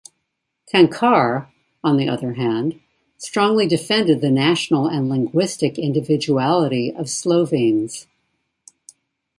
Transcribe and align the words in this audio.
Cankar, 0.65 1.47
on 1.83 1.97
the 1.97 2.09
other 2.09 2.33
hand, 2.33 2.79
strongly 3.19 3.67
defended 3.67 4.19
the 4.19 4.31
national 4.31 4.87
and 4.87 5.07
linguistic 5.07 5.77
individuality 5.77 6.91
of 6.91 7.07
Slovenes. 7.07 8.07